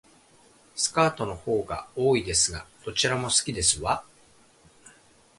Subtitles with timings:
[0.73, 4.03] スカートの方が多いですが、どちらも好きですわ